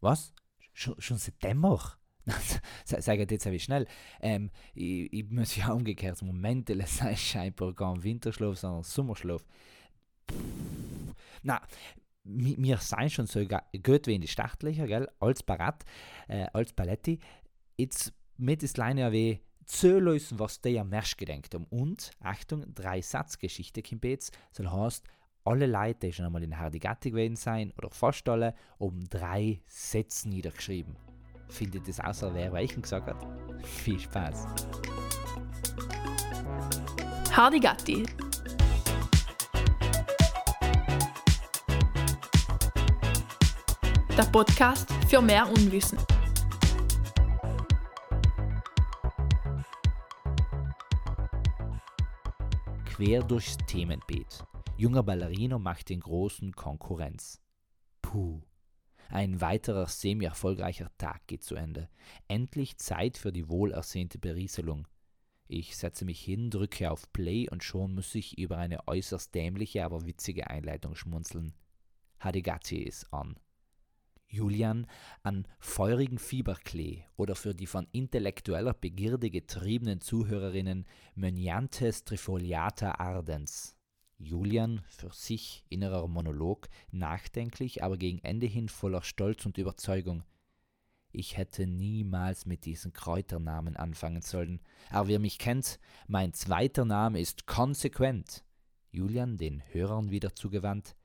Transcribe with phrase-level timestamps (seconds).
[0.00, 0.32] Was?
[0.72, 1.96] Schon, schon September?
[2.84, 3.86] Sag jetzt wie schnell.
[4.20, 9.44] Ähm, ich, ich muss ja umgekehrt Moment, es sei scheinbar kein Winterschlaf, sondern Sommerschlaf.
[11.42, 11.60] Na,
[12.24, 15.84] wir seien schon so gut wie in die Startlöcher, gell, als Parat,
[16.28, 17.18] äh, als Paletti.
[17.76, 21.64] Jetzt mit das kleine wie zu lösen, was der am Mersch gedenkt um.
[21.64, 25.04] Und, Achtung, drei Satzgeschichte kommt jetzt, soll heißt,
[25.44, 30.28] alle Leute, die schon einmal in Hardigatti gewesen sein, oder fast alle, um drei Sätze
[30.28, 30.96] niedergeschrieben.
[31.48, 33.26] Findet es außer wer welchen gesagt hat?
[33.64, 34.46] Viel Spaß.
[37.32, 38.06] Hardigatti.
[44.16, 45.98] Der Podcast für mehr Unwissen.
[52.84, 54.44] Quer durchs Themenbeet.
[54.80, 57.42] Junger Ballerino macht den großen Konkurrenz.
[58.00, 58.40] Puh.
[59.10, 61.90] Ein weiterer semi-erfolgreicher Tag geht zu Ende.
[62.28, 64.88] Endlich Zeit für die wohlersehnte Berieselung.
[65.48, 69.84] Ich setze mich hin, drücke auf Play und schon muss ich über eine äußerst dämliche,
[69.84, 71.52] aber witzige Einleitung schmunzeln.
[72.18, 73.38] Hadigati ist an.
[74.28, 74.86] Julian
[75.22, 83.76] an feurigen Fieberklee oder für die von intellektueller Begierde getriebenen Zuhörerinnen Möniantes trifoliata ardens.
[84.20, 90.22] Julian, für sich innerer Monolog, nachdenklich, aber gegen Ende hin voller Stolz und Überzeugung.
[91.10, 97.18] Ich hätte niemals mit diesen Kräuternamen anfangen sollen, aber wer mich kennt, mein zweiter Name
[97.18, 98.44] ist konsequent.
[98.90, 100.96] Julian, den Hörern wieder zugewandt.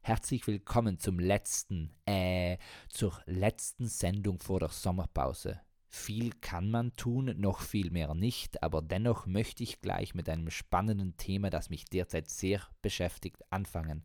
[0.00, 2.56] Herzlich willkommen zum letzten, äh,
[2.88, 5.60] zur letzten Sendung vor der Sommerpause.
[5.94, 10.50] Viel kann man tun, noch viel mehr nicht, aber dennoch möchte ich gleich mit einem
[10.50, 14.02] spannenden Thema, das mich derzeit sehr beschäftigt, anfangen.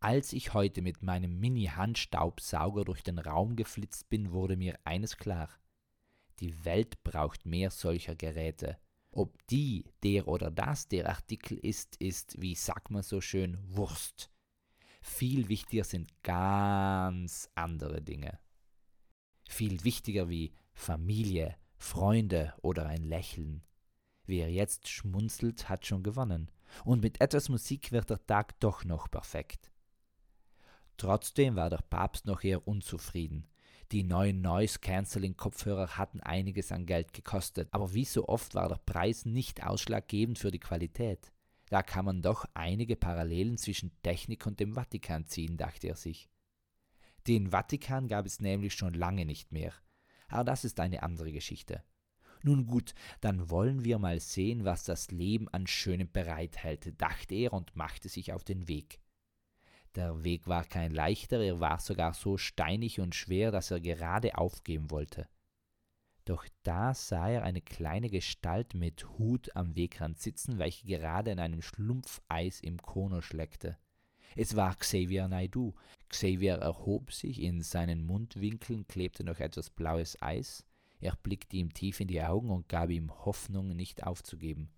[0.00, 5.48] Als ich heute mit meinem Mini-Handstaubsauger durch den Raum geflitzt bin, wurde mir eines klar.
[6.40, 8.78] Die Welt braucht mehr solcher Geräte.
[9.12, 14.28] Ob die, der oder das der Artikel ist, ist, wie sagt man so schön, Wurst.
[15.02, 18.40] Viel wichtiger sind ganz andere Dinge
[19.48, 23.62] viel wichtiger wie Familie, Freunde oder ein Lächeln.
[24.26, 26.50] Wer jetzt schmunzelt, hat schon gewonnen.
[26.84, 29.72] Und mit etwas Musik wird der Tag doch noch perfekt.
[30.98, 33.46] Trotzdem war der Papst noch eher unzufrieden.
[33.90, 39.24] Die neuen Noise-Canceling-Kopfhörer hatten einiges an Geld gekostet, aber wie so oft war der Preis
[39.24, 41.32] nicht ausschlaggebend für die Qualität.
[41.70, 46.28] Da kann man doch einige Parallelen zwischen Technik und dem Vatikan ziehen, dachte er sich.
[47.28, 49.74] Den Vatikan gab es nämlich schon lange nicht mehr.
[50.28, 51.84] Aber das ist eine andere Geschichte.
[52.42, 57.52] Nun gut, dann wollen wir mal sehen, was das Leben an Schönem bereithält, dachte er
[57.52, 59.00] und machte sich auf den Weg.
[59.94, 64.38] Der Weg war kein leichter, er war sogar so steinig und schwer, dass er gerade
[64.38, 65.28] aufgeben wollte.
[66.24, 71.40] Doch da sah er eine kleine Gestalt mit Hut am Wegrand sitzen, welche gerade in
[71.40, 73.76] einem Schlumpfeis im Kono schleckte.
[74.36, 75.74] Es war Xavier Naidu.
[76.08, 80.64] Xavier erhob sich, in seinen Mundwinkeln klebte noch etwas blaues Eis.
[81.00, 84.70] Er blickte ihm tief in die Augen und gab ihm Hoffnung, nicht aufzugeben.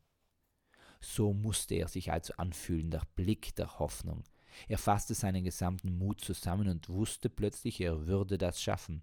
[1.01, 4.25] So musste er sich also anfühlen, der Blick der Hoffnung.
[4.69, 9.03] Er fasste seinen gesamten Mut zusammen und wusste plötzlich, er würde das schaffen.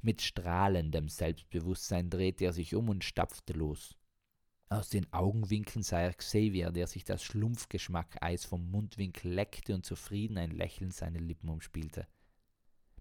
[0.00, 3.96] Mit strahlendem Selbstbewusstsein drehte er sich um und stapfte los.
[4.70, 10.38] Aus den Augenwinkeln sah er Xavier, der sich das Schlumpfgeschmack-Eis vom Mundwinkel leckte und zufrieden
[10.38, 12.08] ein Lächeln seine Lippen umspielte.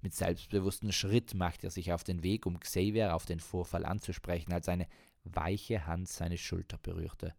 [0.02, 4.52] Mit selbstbewusstem Schritt machte er sich auf den Weg, um Xavier auf den Vorfall anzusprechen,
[4.52, 4.88] als eine
[5.23, 7.34] weiche Hand seine Schulter berührte.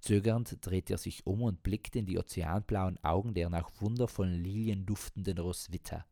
[0.00, 4.86] Zögernd drehte er sich um und blickte in die ozeanblauen Augen der nach wundervollen Lilien
[4.86, 6.06] duftenden Roswitha.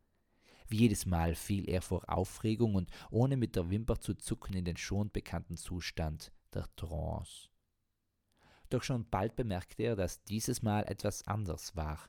[0.68, 4.64] Wie jedes Mal fiel er vor Aufregung und ohne mit der Wimper zu zucken in
[4.64, 7.48] den schon bekannten Zustand der Trance.
[8.70, 12.08] Doch schon bald bemerkte er, dass dieses Mal etwas anders war.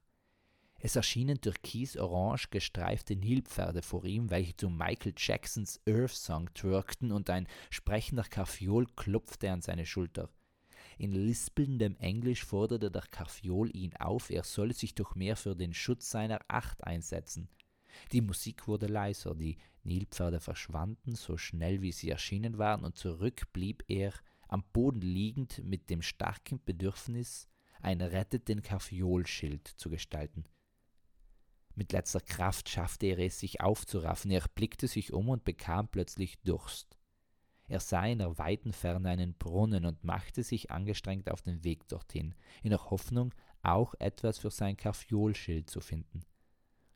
[0.80, 7.30] Es erschienen türkis-orange gestreifte Nilpferde vor ihm, welche zu Michael Jacksons Earth Song twirkten und
[7.30, 10.30] ein sprechender Karfiol klopfte an seine Schulter.
[10.98, 15.74] In lispelndem Englisch forderte der Karfiol ihn auf, er solle sich doch mehr für den
[15.74, 17.48] Schutz seiner Acht einsetzen.
[18.12, 23.52] Die Musik wurde leiser, die Nilpferde verschwanden so schnell wie sie erschienen waren, und zurück
[23.54, 24.14] blieb er
[24.54, 27.48] am Boden liegend mit dem starken Bedürfnis,
[27.82, 30.46] ein Rettet den Karfiolschild zu gestalten.
[31.76, 36.40] Mit letzter Kraft schaffte er es, sich aufzuraffen, er blickte sich um und bekam plötzlich
[36.44, 37.00] Durst.
[37.68, 41.88] Er sah in der weiten Ferne einen Brunnen und machte sich angestrengt auf den Weg
[41.88, 43.34] dorthin, in der Hoffnung,
[43.64, 46.24] auch etwas für sein Karfiolschild zu finden.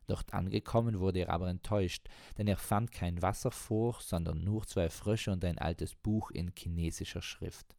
[0.08, 2.08] Dort angekommen wurde er aber enttäuscht,
[2.38, 6.50] denn er fand kein Wasser vor, sondern nur zwei Frösche und ein altes Buch in
[6.56, 7.76] chinesischer Schrift.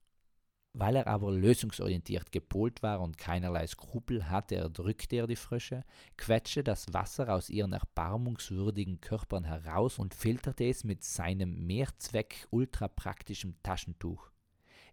[0.74, 5.84] Weil er aber lösungsorientiert gepolt war und keinerlei Skrupel hatte, erdrückte er die Frösche,
[6.18, 13.58] quetschte das Wasser aus ihren erbarmungswürdigen Körpern heraus und filterte es mit seinem Mehrzweck ultrapraktischen
[13.64, 14.30] Taschentuch.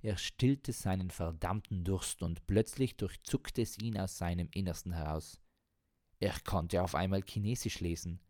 [0.01, 5.43] Er stillte seinen verdammten Durst und plötzlich durchzuckte es ihn aus seinem Innersten heraus.
[6.19, 8.21] Er konnte auf einmal Chinesisch lesen.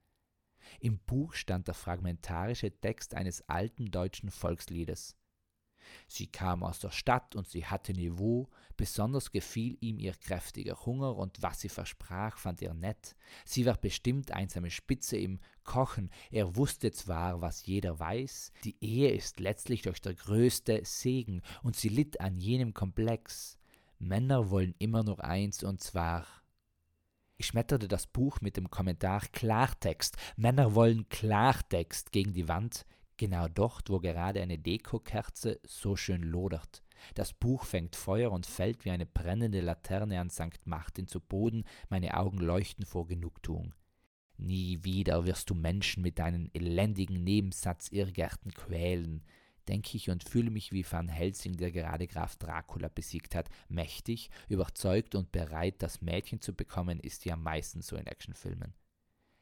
[0.81, 5.17] Im Buch stand der fragmentarische Text eines alten deutschen Volksliedes.
[6.09, 11.17] Sie kam aus der Stadt und sie hatte Niveau, besonders gefiel ihm ihr kräftiger Hunger
[11.17, 13.15] und was sie versprach, fand er nett.
[13.45, 19.11] Sie war bestimmt einsame Spitze im Kochen, er wusste zwar, was jeder weiß, die Ehe
[19.11, 23.59] ist letztlich doch der größte Segen und sie litt an jenem Komplex.
[23.99, 26.27] Männer wollen immer nur eins und zwar
[27.37, 30.17] ich schmetterte das Buch mit dem Kommentar Klartext.
[30.37, 32.87] Männer wollen Klartext gegen die Wand,
[33.17, 36.83] genau dort, wo gerade eine Dekokerze so schön lodert.
[37.15, 40.67] Das Buch fängt Feuer und fällt wie eine brennende Laterne an St.
[40.67, 43.75] Martin zu Boden, meine Augen leuchten vor Genugtuung.
[44.39, 49.23] Nie wieder wirst du Menschen mit deinen elendigen Nebensatzirrgärten quälen
[49.69, 53.49] denke ich und fühle mich wie Van Helsing, der gerade Graf Dracula besiegt hat.
[53.69, 58.75] Mächtig, überzeugt und bereit, das Mädchen zu bekommen, ist ja meistens so in Actionfilmen.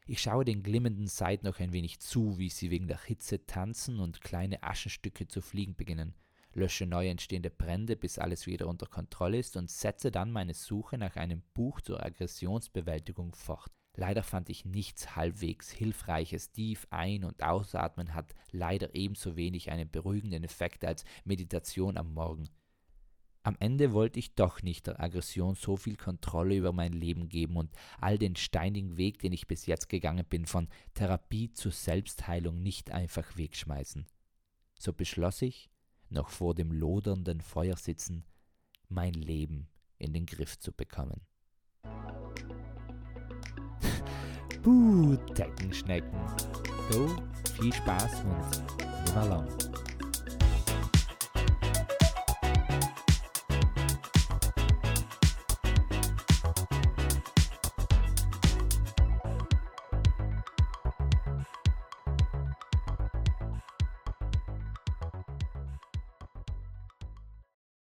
[0.07, 4.01] Ich schaue den glimmenden Seiten noch ein wenig zu, wie sie wegen der Hitze tanzen
[4.01, 6.15] und kleine Aschenstücke zu fliegen beginnen,
[6.53, 10.99] lösche neu entstehende Brände, bis alles wieder unter Kontrolle ist und setze dann meine Suche
[10.99, 13.73] nach einem Buch zur Aggressionsbewältigung fort.
[13.97, 16.51] Leider fand ich nichts halbwegs Hilfreiches.
[16.51, 22.49] Tief ein- und ausatmen hat leider ebenso wenig einen beruhigenden Effekt als Meditation am Morgen.
[23.45, 27.57] Am Ende wollte ich doch nicht der Aggression so viel Kontrolle über mein Leben geben
[27.57, 27.71] und
[28.01, 32.91] all den steinigen Weg, den ich bis jetzt gegangen bin, von Therapie zur Selbstheilung nicht
[32.91, 34.07] einfach wegschmeißen.
[34.79, 35.69] So beschloss ich,
[36.09, 38.25] noch vor dem lodernden Feuer sitzen,
[38.89, 39.69] mein Leben
[39.99, 41.21] in den Griff zu bekommen.
[44.65, 46.19] Buh, Deckenschnecken.
[46.91, 47.07] So,
[47.59, 49.49] viel Spaß und nimmer lang.